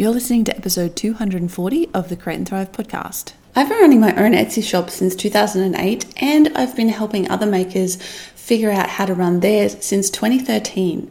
[0.00, 3.34] You're listening to episode 240 of the Create and Thrive podcast.
[3.54, 7.96] I've been running my own Etsy shop since 2008 and I've been helping other makers
[8.34, 11.10] figure out how to run theirs since 2013.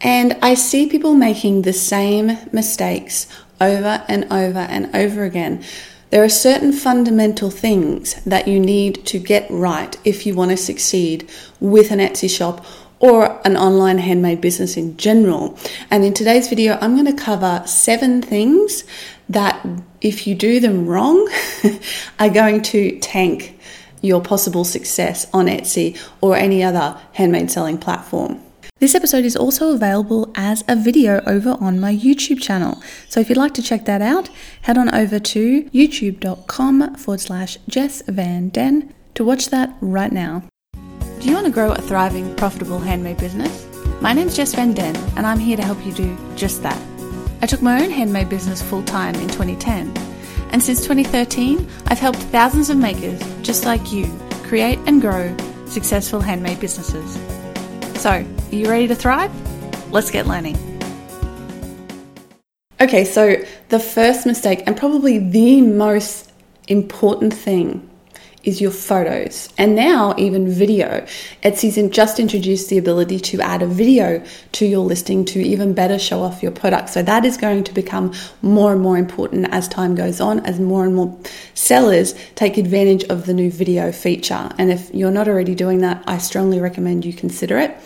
[0.00, 3.26] And I see people making the same mistakes
[3.60, 5.62] over and over and over again.
[6.08, 10.56] There are certain fundamental things that you need to get right if you want to
[10.56, 11.28] succeed
[11.60, 12.64] with an Etsy shop
[13.04, 15.58] or an online handmade business in general.
[15.90, 18.82] And in today's video, I'm going to cover seven things
[19.28, 19.62] that,
[20.00, 21.30] if you do them wrong,
[22.18, 23.60] are going to tank
[24.00, 28.40] your possible success on Etsy or any other handmade selling platform.
[28.78, 32.82] This episode is also available as a video over on my YouTube channel.
[33.10, 34.30] So if you'd like to check that out,
[34.62, 40.44] head on over to youtube.com forward slash Jess Van Den to watch that right now.
[41.24, 43.66] Do you want to grow a thriving, profitable handmade business?
[44.02, 46.78] My name's Jess Van Den, and I'm here to help you do just that.
[47.40, 49.90] I took my own handmade business full time in 2010,
[50.50, 54.06] and since 2013, I've helped thousands of makers just like you
[54.42, 57.14] create and grow successful handmade businesses.
[57.98, 59.32] So, are you ready to thrive?
[59.90, 60.58] Let's get learning.
[62.82, 63.36] Okay, so
[63.70, 66.30] the first mistake, and probably the most
[66.68, 67.88] important thing
[68.44, 71.06] is your photos and now even video.
[71.42, 75.98] Etsy's just introduced the ability to add a video to your listing to even better
[75.98, 76.90] show off your product.
[76.90, 80.60] So that is going to become more and more important as time goes on, as
[80.60, 81.18] more and more
[81.54, 84.50] sellers take advantage of the new video feature.
[84.58, 87.76] And if you're not already doing that, I strongly recommend you consider it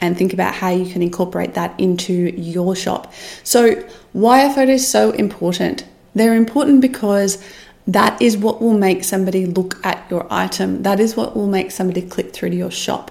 [0.00, 3.12] and think about how you can incorporate that into your shop.
[3.44, 5.84] So, why are photos so important?
[6.14, 7.42] They're important because
[7.86, 10.82] that is what will make somebody look at your item.
[10.82, 13.10] That is what will make somebody click through to your shop.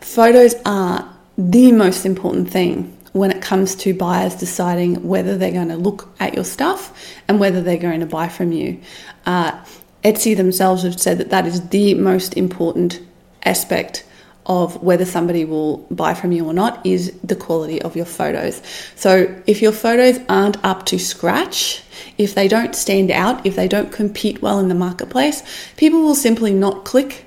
[0.00, 5.68] Photos are the most important thing when it comes to buyers deciding whether they're going
[5.68, 8.78] to look at your stuff and whether they're going to buy from you.
[9.24, 9.64] Uh,
[10.04, 13.00] Etsy themselves have said that that is the most important
[13.44, 14.04] aspect
[14.46, 18.62] of whether somebody will buy from you or not is the quality of your photos.
[18.94, 21.82] So if your photos aren't up to scratch,
[22.16, 25.42] if they don't stand out, if they don't compete well in the marketplace,
[25.76, 27.24] people will simply not click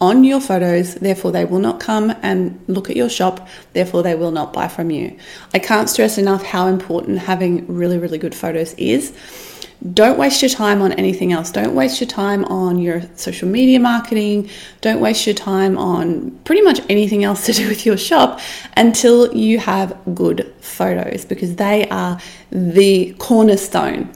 [0.00, 4.14] on your photos, therefore, they will not come and look at your shop, therefore, they
[4.14, 5.16] will not buy from you.
[5.52, 9.12] I can't stress enough how important having really, really good photos is.
[9.94, 11.52] Don't waste your time on anything else.
[11.52, 14.50] Don't waste your time on your social media marketing.
[14.80, 18.40] Don't waste your time on pretty much anything else to do with your shop
[18.76, 24.12] until you have good photos because they are the cornerstone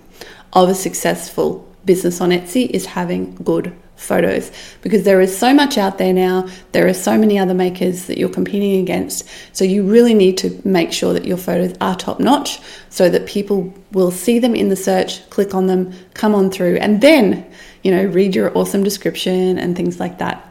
[0.53, 3.73] of a successful business on Etsy is having good
[4.03, 4.51] photos
[4.83, 6.49] because there is so much out there now.
[6.73, 9.29] There are so many other makers that you're competing against.
[9.53, 13.27] So you really need to make sure that your photos are top notch so that
[13.27, 17.47] people will see them in the search, click on them, come on through, and then,
[17.83, 20.49] you know, read your awesome description and things like that.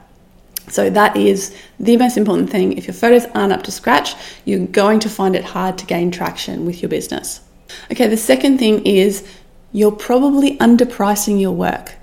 [0.67, 2.77] So that is the most important thing.
[2.77, 6.11] If your photos aren't up to scratch, you're going to find it hard to gain
[6.11, 7.41] traction with your business.
[7.91, 9.27] Okay, the second thing is
[9.73, 11.93] you're probably underpricing your work.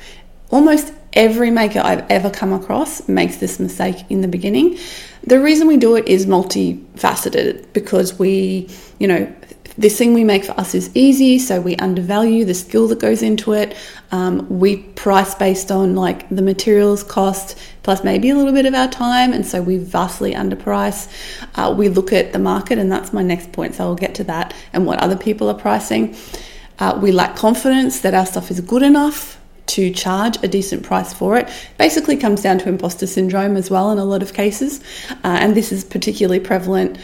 [0.50, 4.78] Almost every maker I've ever come across makes this mistake in the beginning.
[5.24, 8.70] The reason we do it is multifaceted because we,
[9.00, 9.34] you know,
[9.76, 13.22] this thing we make for us is easy, so we undervalue the skill that goes
[13.22, 13.76] into it.
[14.10, 18.74] Um, we price based on like the materials cost plus maybe a little bit of
[18.74, 21.08] our time, and so we vastly underprice.
[21.54, 24.24] Uh, we look at the market, and that's my next point, so I'll get to
[24.24, 26.16] that and what other people are pricing.
[26.80, 29.37] Uh, we lack confidence that our stuff is good enough
[29.68, 31.48] to charge a decent price for it.
[31.78, 34.80] Basically, comes down to imposter syndrome as well in a lot of cases,
[35.10, 36.98] uh, and this is particularly prevalent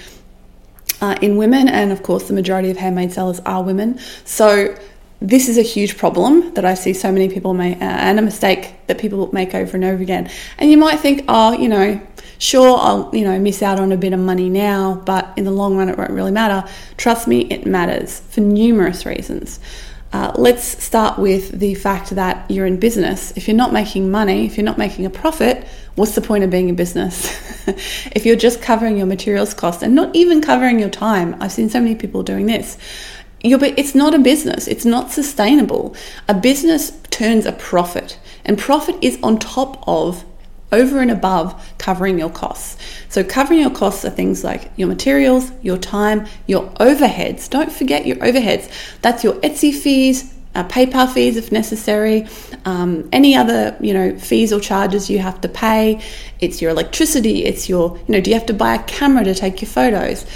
[1.01, 3.99] uh, in women, and of course, the majority of handmade sellers are women.
[4.25, 4.77] So
[5.21, 8.23] this is a huge problem that I see so many people make, uh, and a
[8.23, 10.31] mistake that people make over and over again.
[10.59, 12.01] And you might think, oh, you know,
[12.39, 15.51] sure, I'll, you know, miss out on a bit of money now, but in the
[15.51, 16.69] long run, it won't really matter.
[16.97, 19.61] Trust me, it matters for numerous reasons.
[20.15, 23.33] Uh, let's start with the fact that you're in business.
[23.35, 25.67] If you're not making money, if you're not making a profit,
[25.97, 27.27] what's the point of being in business?
[28.13, 31.69] if you're just covering your materials cost and not even covering your time, I've seen
[31.69, 32.79] so many people doing this.
[33.43, 34.69] You're, it's not a business.
[34.69, 35.97] It's not sustainable.
[36.29, 40.25] A business turns a profit, and profit is on top of
[40.75, 42.77] over and above covering your costs.
[43.09, 47.49] So, covering your costs are things like your materials, your time, your overheads.
[47.49, 48.71] Don't forget your overheads.
[49.01, 52.27] That's your Etsy fees, uh, PayPal fees if necessary,
[52.65, 56.01] um, any other you know fees or charges you have to pay.
[56.41, 57.45] It's your electricity.
[57.45, 60.27] It's your you know do you have to buy a camera to take your photos?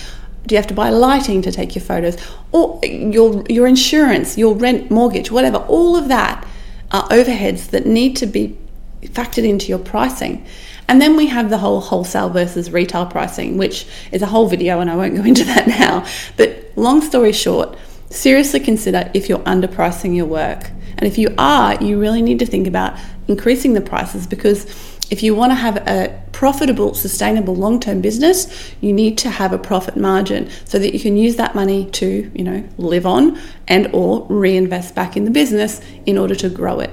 [0.46, 2.16] Do you have to buy lighting to take your photos?
[2.52, 5.58] Or your, your insurance, your rent, mortgage, whatever.
[5.58, 6.46] All of that
[6.90, 8.56] are overheads that need to be
[9.02, 10.44] factored into your pricing.
[10.88, 14.80] And then we have the whole wholesale versus retail pricing, which is a whole video,
[14.80, 16.06] and I won't go into that now.
[16.36, 17.76] But long story short,
[18.10, 20.70] seriously consider if you're underpricing your work.
[20.96, 22.98] And if you are, you really need to think about
[23.28, 24.64] increasing the prices because
[25.10, 29.58] if you want to have a profitable, sustainable long-term business, you need to have a
[29.58, 33.88] profit margin so that you can use that money to, you know, live on and
[33.94, 36.90] or reinvest back in the business in order to grow it.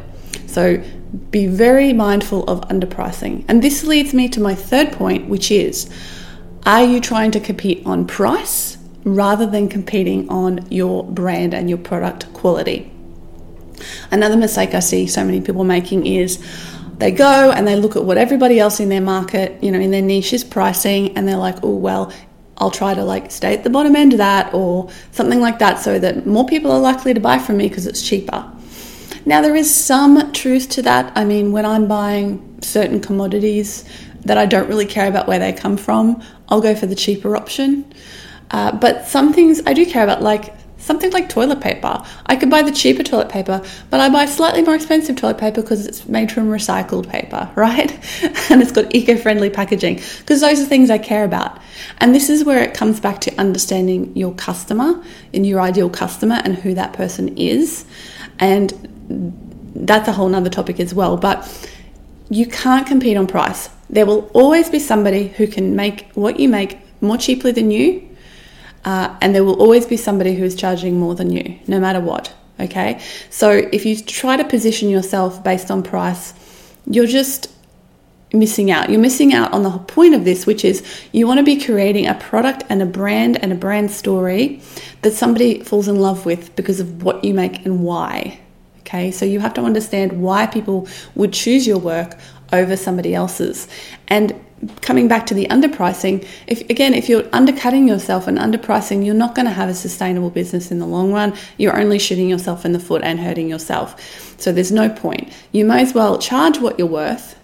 [0.47, 0.81] So
[1.31, 3.45] be very mindful of underpricing.
[3.47, 5.89] And this leads me to my third point, which is
[6.65, 11.77] are you trying to compete on price rather than competing on your brand and your
[11.77, 12.91] product quality?
[14.11, 16.43] Another mistake I see so many people making is
[16.97, 19.91] they go and they look at what everybody else in their market, you know, in
[19.91, 22.11] their niche is pricing, and they're like, oh, well,
[22.57, 25.79] I'll try to like stay at the bottom end of that or something like that
[25.79, 28.49] so that more people are likely to buy from me because it's cheaper.
[29.25, 31.11] Now, there is some truth to that.
[31.15, 33.83] I mean, when I'm buying certain commodities
[34.21, 37.35] that I don't really care about where they come from, I'll go for the cheaper
[37.35, 37.91] option.
[38.51, 42.03] Uh, but some things I do care about, like something like toilet paper.
[42.27, 45.61] I could buy the cheaper toilet paper, but I buy slightly more expensive toilet paper
[45.63, 47.91] because it's made from recycled paper, right?
[48.51, 51.59] and it's got eco friendly packaging because those are things I care about.
[51.97, 56.39] And this is where it comes back to understanding your customer and your ideal customer
[56.43, 57.85] and who that person is.
[58.37, 61.17] And that's a whole nother topic as well.
[61.17, 61.69] But
[62.29, 63.69] you can't compete on price.
[63.89, 68.15] There will always be somebody who can make what you make more cheaply than you
[68.85, 71.99] uh, and there will always be somebody who is charging more than you, no matter
[71.99, 72.33] what.
[72.57, 76.33] Okay, so if you try to position yourself based on price,
[76.85, 77.51] you're just
[78.31, 78.89] missing out.
[78.89, 82.07] You're missing out on the point of this, which is you want to be creating
[82.07, 84.61] a product and a brand and a brand story
[85.01, 88.39] that somebody falls in love with because of what you make and why.
[88.85, 92.19] Okay, so you have to understand why people would choose your work
[92.53, 93.67] over somebody else's.
[94.09, 94.39] And
[94.81, 99.33] coming back to the underpricing, if again, if you're undercutting yourself and underpricing, you're not
[99.33, 101.35] going to have a sustainable business in the long run.
[101.57, 104.39] You're only shooting yourself in the foot and hurting yourself.
[104.39, 105.33] So there's no point.
[105.51, 107.39] You may as well charge what you're worth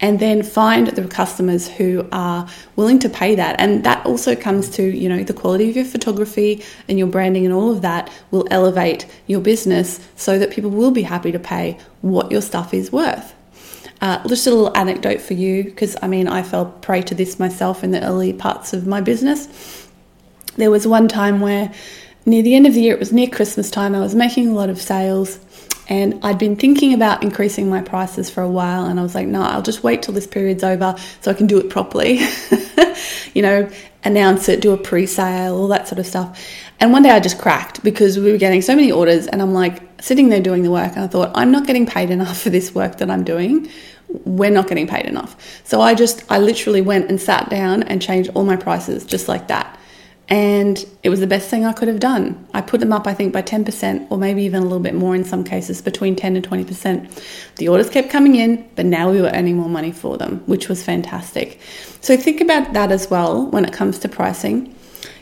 [0.00, 4.68] and then find the customers who are willing to pay that and that also comes
[4.68, 8.10] to you know the quality of your photography and your branding and all of that
[8.30, 12.74] will elevate your business so that people will be happy to pay what your stuff
[12.74, 13.34] is worth
[14.00, 17.38] uh, just a little anecdote for you, because I mean, I fell prey to this
[17.38, 19.88] myself in the early parts of my business.
[20.56, 21.72] There was one time where,
[22.26, 24.52] near the end of the year, it was near Christmas time, I was making a
[24.52, 25.38] lot of sales
[25.88, 29.26] and I'd been thinking about increasing my prices for a while, and I was like,
[29.26, 32.20] no, I'll just wait till this period's over so I can do it properly.
[33.34, 33.70] you know,
[34.04, 36.42] announce it, do a pre sale, all that sort of stuff.
[36.80, 39.52] And one day I just cracked because we were getting so many orders, and I'm
[39.52, 42.50] like sitting there doing the work, and I thought, I'm not getting paid enough for
[42.50, 43.70] this work that I'm doing.
[44.08, 45.36] We're not getting paid enough.
[45.64, 49.28] So I just, I literally went and sat down and changed all my prices just
[49.28, 49.78] like that.
[50.28, 52.46] And it was the best thing I could have done.
[52.52, 55.14] I put them up, I think, by 10% or maybe even a little bit more
[55.14, 57.56] in some cases, between 10 and 20%.
[57.56, 60.68] The orders kept coming in, but now we were earning more money for them, which
[60.68, 61.60] was fantastic.
[62.00, 64.74] So think about that as well when it comes to pricing.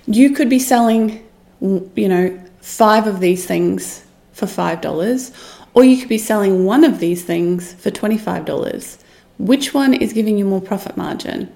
[0.06, 1.22] You could be selling
[1.60, 5.32] you know, five of these things for $5,
[5.74, 8.98] or you could be selling one of these things for $25.
[9.38, 11.52] Which one is giving you more profit margin?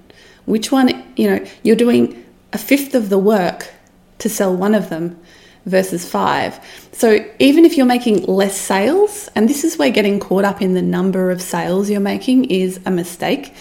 [0.47, 3.71] Which one, you know, you're doing a fifth of the work
[4.19, 5.19] to sell one of them
[5.67, 6.59] versus five.
[6.93, 10.75] So even if you're making less sales, and this is where getting caught up in
[10.75, 13.55] the number of sales you're making is a mistake.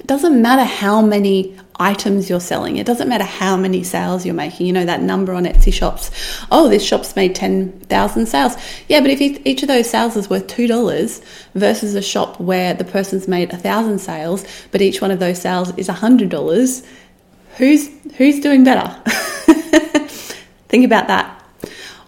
[0.00, 2.76] It doesn't matter how many items you're selling.
[2.76, 4.66] It doesn't matter how many sales you're making.
[4.66, 6.10] You know that number on Etsy shops.
[6.50, 8.56] Oh, this shop's made 10,000 sales.
[8.88, 11.24] Yeah, but if each of those sales is worth $2
[11.54, 15.76] versus a shop where the person's made 1,000 sales, but each one of those sales
[15.78, 16.86] is $100,
[17.56, 18.88] who's who's doing better?
[20.68, 21.44] Think about that.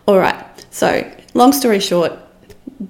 [0.07, 0.45] All right.
[0.71, 2.13] So, long story short,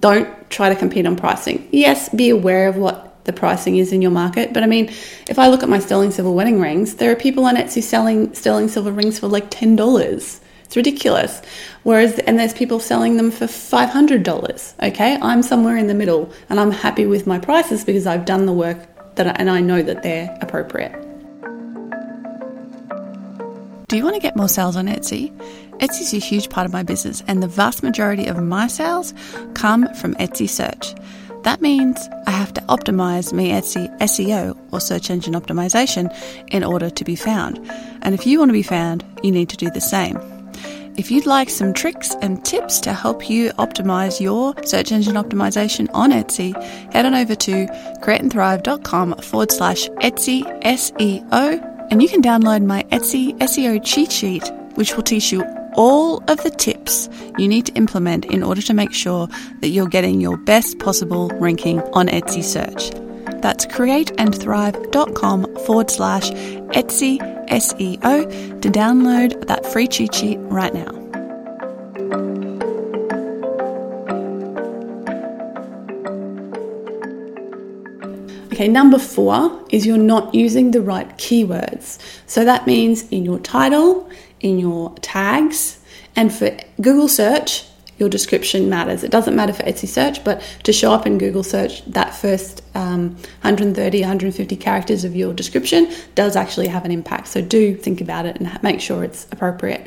[0.00, 1.68] don't try to compete on pricing.
[1.72, 4.52] Yes, be aware of what the pricing is in your market.
[4.52, 4.86] But I mean,
[5.28, 8.34] if I look at my sterling silver wedding rings, there are people on Etsy selling
[8.34, 10.40] sterling silver rings for like ten dollars.
[10.64, 11.42] It's ridiculous.
[11.84, 14.75] Whereas, and there's people selling them for five hundred dollars.
[14.82, 18.46] Okay, I'm somewhere in the middle, and I'm happy with my prices because I've done
[18.46, 21.15] the work that, I, and I know that they're appropriate.
[23.88, 25.31] Do you want to get more sales on Etsy?
[25.78, 29.14] Etsy is a huge part of my business, and the vast majority of my sales
[29.55, 30.93] come from Etsy search.
[31.45, 36.12] That means I have to optimize my Etsy SEO or search engine optimization
[36.49, 37.61] in order to be found.
[38.02, 40.19] And if you want to be found, you need to do the same.
[40.97, 45.88] If you'd like some tricks and tips to help you optimize your search engine optimization
[45.95, 46.61] on Etsy,
[46.93, 47.66] head on over to
[48.02, 54.95] createandthrive.com forward slash Etsy SEO and you can download my Etsy SEO cheat sheet, which
[54.95, 58.93] will teach you all of the tips you need to implement in order to make
[58.93, 59.28] sure
[59.61, 62.90] that you're getting your best possible ranking on Etsy search.
[63.43, 70.96] That's createandthrive.com forward slash Etsy SEO to download that free cheat sheet right now.
[78.56, 81.98] Okay, number four is you're not using the right keywords.
[82.26, 84.08] So that means in your title,
[84.40, 85.78] in your tags,
[86.16, 87.66] and for Google search,
[87.98, 89.04] your description matters.
[89.04, 92.62] It doesn't matter for Etsy search, but to show up in Google search, that first
[92.75, 93.10] um,
[93.42, 97.28] 130, 150 characters of your description does actually have an impact.
[97.28, 99.86] So do think about it and make sure it's appropriate.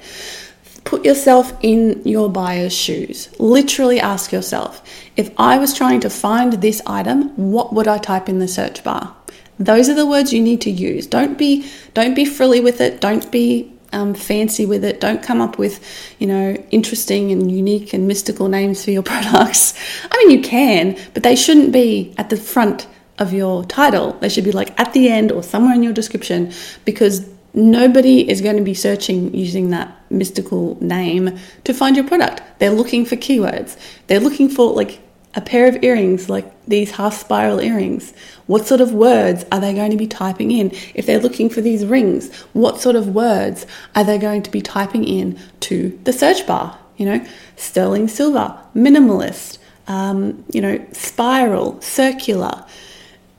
[0.84, 3.30] Put yourself in your buyer's shoes.
[3.40, 4.82] Literally ask yourself
[5.18, 8.84] if I was trying to find this item, what would I type in the search
[8.84, 9.16] bar?
[9.60, 11.06] Those are the words you need to use.
[11.06, 13.02] Don't be don't be frilly with it.
[13.02, 15.02] Don't be um, fancy with it.
[15.02, 15.84] Don't come up with,
[16.20, 19.74] you know, interesting and unique and mystical names for your products.
[20.10, 24.14] I mean, you can, but they shouldn't be at the front of your title.
[24.14, 26.54] They should be like at the end or somewhere in your description
[26.86, 32.42] because nobody is going to be searching using that mystical name to find your product.
[32.60, 33.78] They're looking for keywords.
[34.08, 35.02] They're looking for like
[35.36, 38.14] a pair of earrings like these half spiral earrings?
[38.48, 40.72] What sort of words are they going to be typing in?
[40.94, 43.66] If they're looking for these rings, what sort of words
[43.96, 46.78] are they going to be typing in to the search bar?
[46.98, 47.26] You know,
[47.56, 52.66] sterling silver, minimalist, um, you know, spiral, circular,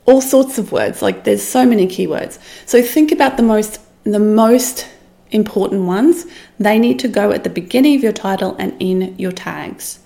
[0.07, 1.03] all sorts of words.
[1.03, 2.39] Like there's so many keywords.
[2.67, 4.89] So think about the most the most
[5.31, 6.27] important ones.
[6.59, 10.01] They need to go at the beginning of your title and in your tags.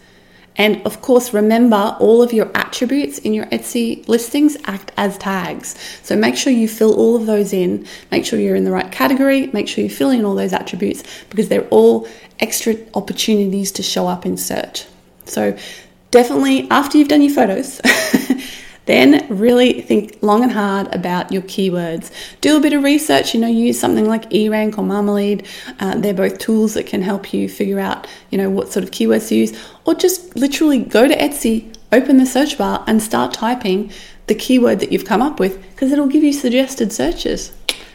[0.56, 5.74] And of course, remember all of your attributes in your Etsy listings act as tags.
[6.02, 7.86] So make sure you fill all of those in.
[8.12, 9.48] Make sure you're in the right category.
[9.48, 12.06] Make sure you fill in all those attributes because they're all
[12.38, 14.86] extra opportunities to show up in search.
[15.24, 15.56] So
[16.12, 17.80] definitely after you've done your photos,
[18.86, 22.10] Then really think long and hard about your keywords.
[22.40, 25.46] Do a bit of research, you know, use something like eRank or Marmalead.
[25.80, 28.90] Uh, they're both tools that can help you figure out, you know, what sort of
[28.90, 29.58] keywords to use.
[29.84, 33.90] Or just literally go to Etsy, open the search bar and start typing
[34.26, 37.52] the keyword that you've come up with because it'll give you suggested searches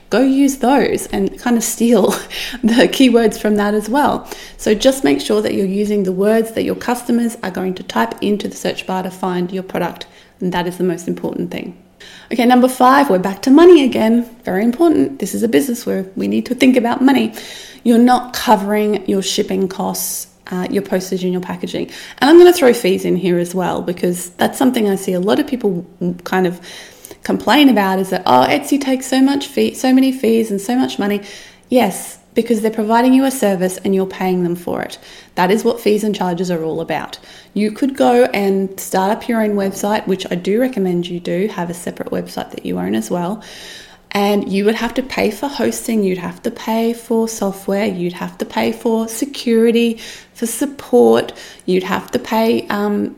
[0.10, 2.10] go use those and kind of steal
[2.64, 4.30] the keywords from that as well.
[4.58, 7.84] So just make sure that you're using the words that your customers are going to
[7.84, 10.08] type into the search bar to find your product
[10.40, 11.78] and that is the most important thing.
[12.32, 14.24] Okay, number five, we're back to money again.
[14.44, 15.20] Very important.
[15.20, 17.34] This is a business where we need to think about money.
[17.84, 21.90] You're not covering your shipping costs, uh, your postage, and your packaging.
[22.20, 25.14] And I'm going to throw fees in here as well because that's something I see
[25.14, 25.86] a lot of people
[26.24, 26.62] kind of
[27.24, 30.76] complain about is that, oh, Etsy takes so much fee, so many fees and so
[30.76, 31.22] much money.
[31.70, 34.98] Yes, because they're providing you a service and you're paying them for it.
[35.36, 37.20] That is what fees and charges are all about.
[37.54, 41.48] You could go and start up your own website, which I do recommend you do,
[41.48, 43.44] have a separate website that you own as well.
[44.12, 48.14] And you would have to pay for hosting, you'd have to pay for software, you'd
[48.14, 50.00] have to pay for security,
[50.34, 51.32] for support,
[51.66, 53.16] you'd have to pay, um,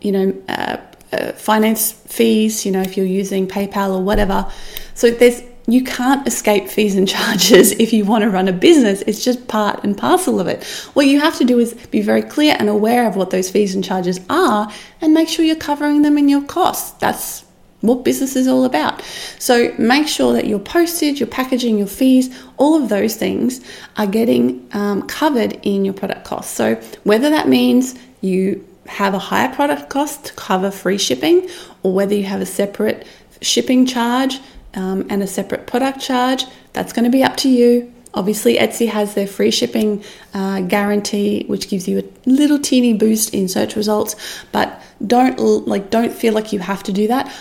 [0.00, 0.76] you know, uh,
[1.12, 4.50] uh, finance fees, you know, if you're using PayPal or whatever.
[4.94, 9.02] So there's you can't escape fees and charges if you want to run a business.
[9.02, 10.64] It's just part and parcel of it.
[10.94, 13.74] What you have to do is be very clear and aware of what those fees
[13.74, 16.92] and charges are and make sure you're covering them in your costs.
[16.98, 17.44] That's
[17.82, 19.02] what business is all about.
[19.38, 23.60] So make sure that your postage, your packaging, your fees, all of those things
[23.96, 26.52] are getting um, covered in your product costs.
[26.52, 31.48] So whether that means you have a higher product cost to cover free shipping
[31.82, 33.06] or whether you have a separate
[33.42, 34.40] shipping charge
[34.74, 36.44] um, and a separate product charge.
[36.72, 37.92] That's going to be up to you.
[38.14, 40.02] Obviously, Etsy has their free shipping
[40.34, 44.16] uh, guarantee, which gives you a little teeny boost in search results.
[44.50, 47.32] But don't like don't feel like you have to do that.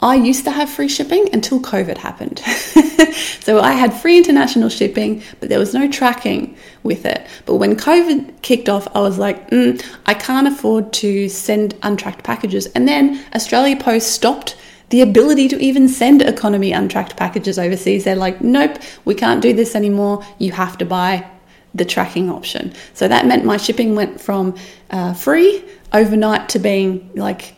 [0.00, 2.38] I used to have free shipping until COVID happened.
[3.40, 7.26] so I had free international shipping, but there was no tracking with it.
[7.46, 12.22] But when COVID kicked off, I was like, mm, I can't afford to send untracked
[12.22, 12.66] packages.
[12.66, 14.56] And then Australia Post stopped
[14.90, 18.04] the ability to even send economy untracked packages overseas.
[18.04, 20.24] They're like, nope, we can't do this anymore.
[20.38, 21.28] You have to buy
[21.74, 22.72] the tracking option.
[22.94, 24.56] So that meant my shipping went from
[24.90, 27.54] uh, free overnight to being like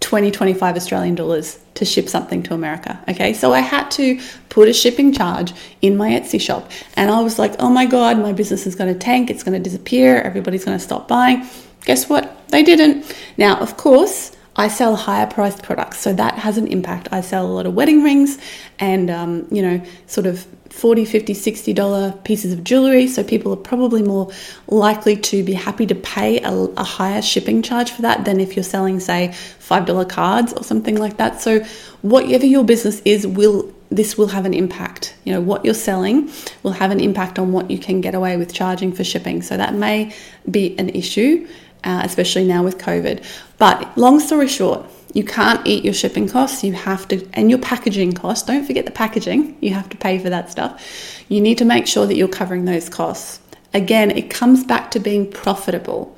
[0.00, 3.02] 20, 25 Australian dollars to ship something to America.
[3.08, 6.70] Okay, so I had to put a shipping charge in my Etsy shop.
[6.96, 9.60] And I was like, oh my God, my business is going to tank, it's going
[9.60, 11.46] to disappear, everybody's going to stop buying.
[11.84, 12.48] Guess what?
[12.48, 13.16] They didn't.
[13.36, 17.08] Now, of course, I sell higher priced products, so that has an impact.
[17.10, 18.38] I sell a lot of wedding rings
[18.78, 23.52] and, um, you know, sort of 40 50 60 dollar pieces of jewelry so people
[23.52, 24.32] are probably more
[24.66, 28.56] likely to be happy to pay a, a higher shipping charge for that than if
[28.56, 29.30] you're selling say
[29.60, 31.40] five dollar cards or something like that.
[31.40, 31.60] So
[32.02, 35.14] whatever your business is will this will have an impact.
[35.24, 36.30] You know what you're selling
[36.64, 39.42] will have an impact on what you can get away with charging for shipping.
[39.42, 40.12] So that may
[40.50, 41.46] be an issue
[41.84, 43.24] uh, especially now with covid
[43.58, 46.64] but long story short you can't eat your shipping costs.
[46.64, 48.46] You have to, and your packaging costs.
[48.46, 49.56] Don't forget the packaging.
[49.60, 51.24] You have to pay for that stuff.
[51.28, 53.40] You need to make sure that you're covering those costs.
[53.72, 56.16] Again, it comes back to being profitable.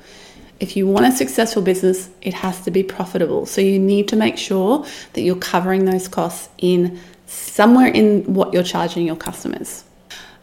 [0.59, 3.45] If you want a successful business, it has to be profitable.
[3.45, 8.51] So you need to make sure that you're covering those costs in somewhere in what
[8.51, 9.83] you're charging your customers.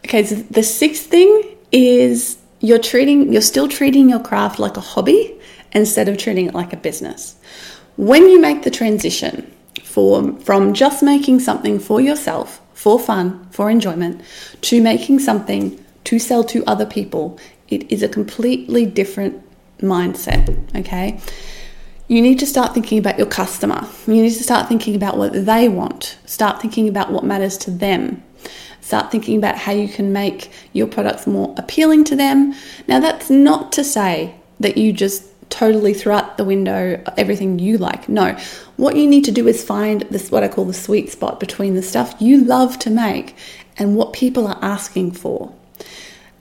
[0.05, 4.81] Okay, so the sixth thing is you're treating you're still treating your craft like a
[4.81, 5.39] hobby
[5.73, 7.35] instead of treating it like a business.
[7.97, 9.51] When you make the transition
[9.83, 14.21] for, from just making something for yourself, for fun, for enjoyment,
[14.61, 19.41] to making something to sell to other people, it is a completely different
[19.79, 21.19] mindset, okay?
[22.07, 23.87] You need to start thinking about your customer.
[24.05, 26.19] You need to start thinking about what they want.
[26.25, 28.23] Start thinking about what matters to them.
[28.85, 32.53] Start thinking about how you can make your products more appealing to them.
[32.87, 37.79] Now, that's not to say that you just totally throw out the window everything you
[37.79, 38.07] like.
[38.07, 38.37] No,
[38.77, 41.73] what you need to do is find this what I call the sweet spot between
[41.73, 43.35] the stuff you love to make
[43.75, 45.51] and what people are asking for.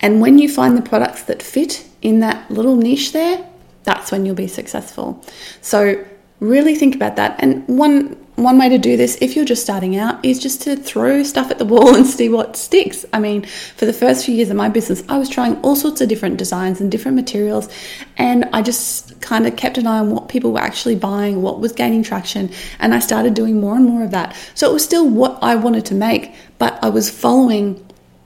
[0.01, 3.43] And when you find the products that fit in that little niche there,
[3.85, 5.25] that's when you'll be successful.
[5.63, 6.05] So
[6.41, 7.37] really think about that.
[7.39, 10.75] And one one way to do this, if you're just starting out, is just to
[10.75, 13.05] throw stuff at the wall and see what sticks.
[13.13, 16.01] I mean, for the first few years of my business, I was trying all sorts
[16.01, 17.69] of different designs and different materials,
[18.17, 21.61] and I just kind of kept an eye on what people were actually buying, what
[21.61, 22.51] was gaining traction,
[22.81, 24.37] and I started doing more and more of that.
[24.55, 27.85] So it was still what I wanted to make, but I was following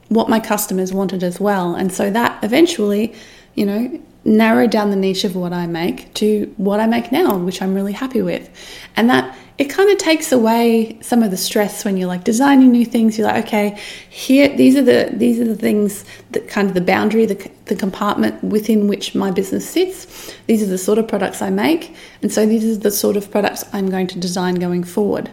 [0.09, 1.75] what my customers wanted as well.
[1.75, 3.15] And so that eventually,
[3.55, 7.37] you know, narrowed down the niche of what I make to what I make now,
[7.37, 8.49] which I'm really happy with.
[8.97, 12.71] And that it kind of takes away some of the stress when you're like designing
[12.71, 13.19] new things.
[13.19, 16.81] You're like, okay, here these are the these are the things that kind of the
[16.81, 20.33] boundary, the, the compartment within which my business sits.
[20.47, 23.31] These are the sort of products I make, and so these are the sort of
[23.31, 25.31] products I'm going to design going forward.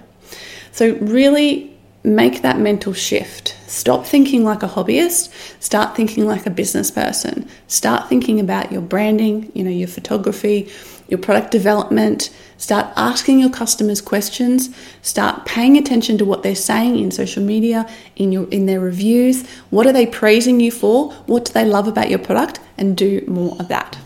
[0.71, 1.71] So really
[2.03, 3.55] make that mental shift.
[3.67, 7.47] Stop thinking like a hobbyist, start thinking like a business person.
[7.67, 10.69] Start thinking about your branding, you know, your photography,
[11.07, 12.29] your product development.
[12.57, 14.75] Start asking your customers questions.
[15.01, 19.47] Start paying attention to what they're saying in social media, in your in their reviews.
[19.69, 21.11] What are they praising you for?
[21.25, 22.59] What do they love about your product?
[22.77, 23.97] And do more of that.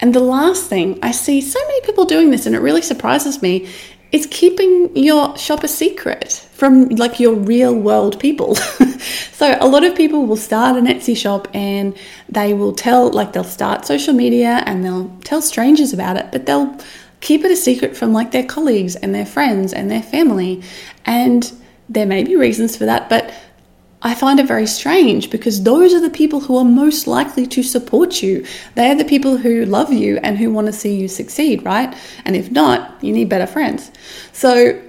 [0.00, 3.40] And the last thing, I see so many people doing this and it really surprises
[3.40, 3.68] me,
[4.16, 8.54] is keeping your shop a secret from like your real world people.
[9.32, 11.94] so a lot of people will start an Etsy shop and
[12.28, 16.46] they will tell like they'll start social media and they'll tell strangers about it, but
[16.46, 16.78] they'll
[17.20, 20.62] keep it a secret from like their colleagues and their friends and their family.
[21.04, 21.52] And
[21.88, 23.32] there may be reasons for that, but
[24.06, 27.62] I find it very strange because those are the people who are most likely to
[27.64, 28.46] support you.
[28.76, 31.92] They are the people who love you and who want to see you succeed, right?
[32.24, 33.90] And if not, you need better friends.
[34.32, 34.80] So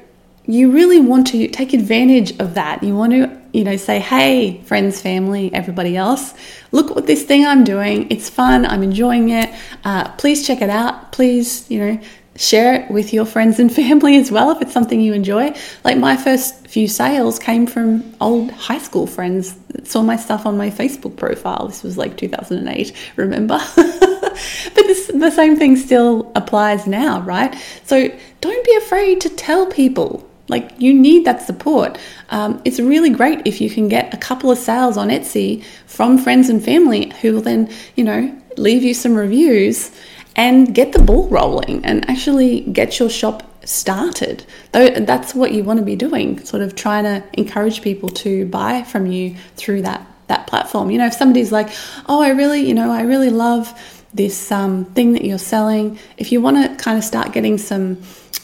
[0.45, 2.83] you really want to take advantage of that.
[2.83, 6.35] You want to, you know, say, hey, friends, family, everybody else,
[6.71, 8.11] look what this thing I'm doing.
[8.11, 8.67] It's fun.
[8.67, 9.49] I'm enjoying it.
[9.83, 11.11] Uh, please check it out.
[11.11, 11.99] Please, you know,
[12.37, 15.53] share it with your friends and family as well if it's something you enjoy.
[15.83, 20.45] Like my first few sales came from old high school friends that saw my stuff
[20.45, 21.67] on my Facebook profile.
[21.67, 23.59] This was like 2008, remember?
[23.75, 24.37] but
[24.75, 27.55] this, the same thing still applies now, right?
[27.83, 28.09] So
[28.41, 30.23] don't be afraid to tell people.
[30.49, 31.97] Like, you need that support.
[32.29, 36.17] Um, it's really great if you can get a couple of sales on Etsy from
[36.17, 39.91] friends and family who will then, you know, leave you some reviews
[40.37, 44.45] and get the ball rolling and actually get your shop started.
[44.71, 48.45] Though that's what you want to be doing, sort of trying to encourage people to
[48.45, 50.91] buy from you through that that platform.
[50.91, 51.69] You know, if somebody's like,
[52.05, 53.73] "Oh, I really, you know, I really love
[54.13, 58.01] this um, thing that you're selling," if you want to kind of start getting some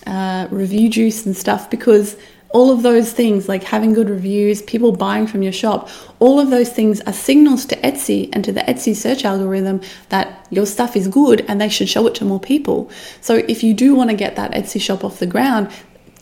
[0.08, 2.17] uh, review juice and stuff, because
[2.53, 5.89] all of those things like having good reviews, people buying from your shop,
[6.19, 10.47] all of those things are signals to Etsy and to the Etsy search algorithm that
[10.51, 12.91] your stuff is good and they should show it to more people.
[13.21, 15.71] So if you do want to get that Etsy shop off the ground,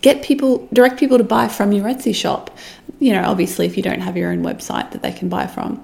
[0.02, 2.58] get people direct people to buy from your Etsy shop.
[3.00, 5.84] You know, obviously if you don't have your own website that they can buy from.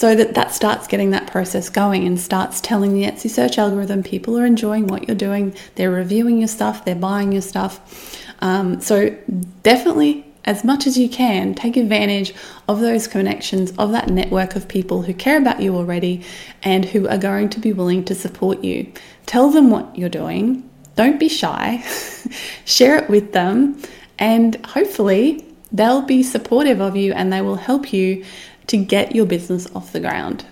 [0.00, 4.02] So that that starts getting that process going and starts telling the Etsy search algorithm
[4.02, 8.24] people are enjoying what you're doing, they're reviewing your stuff, they're buying your stuff.
[8.40, 9.14] Um, so
[9.62, 12.32] definitely as much as you can, take advantage
[12.66, 16.24] of those connections, of that network of people who care about you already
[16.62, 18.90] and who are going to be willing to support you.
[19.26, 20.66] Tell them what you're doing.
[20.96, 21.84] Don't be shy.
[22.64, 23.78] Share it with them,
[24.18, 28.24] and hopefully, they'll be supportive of you and they will help you
[28.70, 30.44] to get your business off the ground.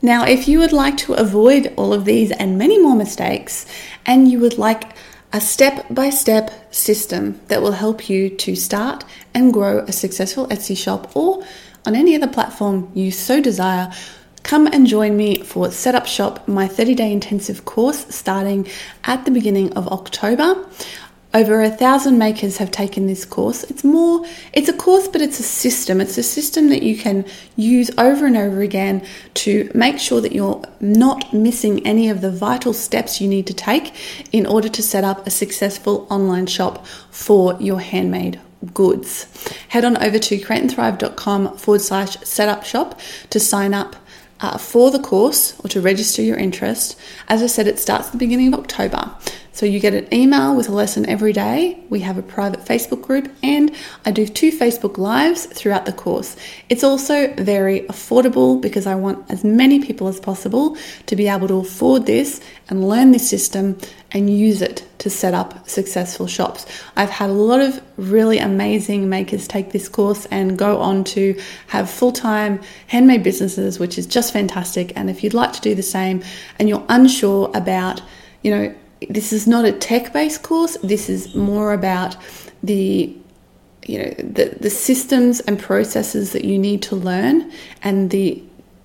[0.00, 3.66] Now, if you would like to avoid all of these and many more mistakes,
[4.06, 4.96] and you would like
[5.32, 10.46] a step by step system that will help you to start and grow a successful
[10.48, 11.42] Etsy shop or
[11.84, 13.92] on any other platform you so desire,
[14.44, 18.68] come and join me for Setup Shop, my 30 day intensive course starting
[19.04, 20.64] at the beginning of October.
[21.34, 23.64] Over a thousand makers have taken this course.
[23.64, 25.98] It's more, it's a course, but it's a system.
[25.98, 27.24] It's a system that you can
[27.56, 32.30] use over and over again to make sure that you're not missing any of the
[32.30, 33.94] vital steps you need to take
[34.30, 38.38] in order to set up a successful online shop for your handmade
[38.74, 39.26] goods.
[39.68, 43.96] Head on over to createandthrive.com forward slash setup shop to sign up
[44.40, 46.98] uh, for the course or to register your interest.
[47.28, 49.14] As I said, it starts at the beginning of October.
[49.54, 51.78] So you get an email with a lesson every day.
[51.90, 53.70] We have a private Facebook group and
[54.06, 56.36] I do two Facebook lives throughout the course.
[56.70, 61.48] It's also very affordable because I want as many people as possible to be able
[61.48, 63.76] to afford this and learn this system
[64.10, 66.64] and use it to set up successful shops.
[66.96, 71.38] I've had a lot of really amazing makers take this course and go on to
[71.66, 74.92] have full time handmade businesses, which is just fantastic.
[74.96, 76.22] And if you'd like to do the same
[76.58, 78.00] and you're unsure about,
[78.42, 78.74] you know,
[79.08, 82.16] this is not a tech based course, this is more about
[82.62, 83.16] the
[83.86, 87.50] you know the, the systems and processes that you need to learn
[87.82, 88.42] and the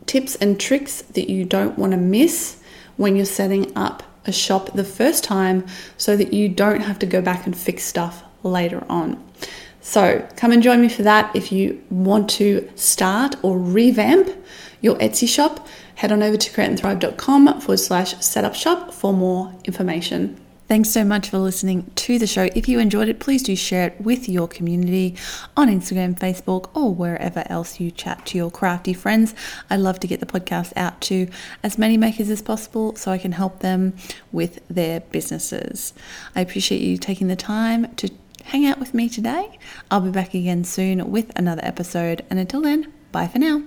[0.08, 2.60] tips and tricks that you don't want to miss
[2.95, 5.65] when you're setting up a shop the first time
[5.97, 9.23] so that you don't have to go back and fix stuff later on.
[9.82, 14.30] So, come and join me for that if you want to start or revamp
[14.82, 15.65] your Etsy shop
[15.97, 20.39] head on over to createandthrive.com forward slash setup shop for more information.
[20.67, 22.49] Thanks so much for listening to the show.
[22.53, 25.15] If you enjoyed it, please do share it with your community
[25.55, 29.33] on Instagram, Facebook, or wherever else you chat to your crafty friends.
[29.69, 31.29] I love to get the podcast out to
[31.63, 33.95] as many makers as possible so I can help them
[34.33, 35.93] with their businesses.
[36.36, 38.12] I appreciate you taking the time to
[38.43, 39.57] hang out with me today.
[39.89, 43.63] I'll be back again soon with another episode, and until then, bye for now.